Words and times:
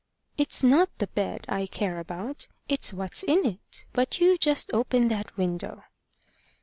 "It's 0.35 0.63
not 0.63 0.89
the 0.97 1.05
bed 1.05 1.45
I 1.47 1.67
care 1.67 1.99
about: 1.99 2.47
it's 2.67 2.91
what 2.91 3.11
is 3.13 3.21
in 3.21 3.45
it. 3.45 3.85
But 3.93 4.19
you 4.19 4.35
just 4.35 4.73
open 4.73 5.09
that 5.09 5.37
window." 5.37 5.83